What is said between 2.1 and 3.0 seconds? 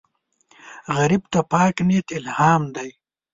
الهام دی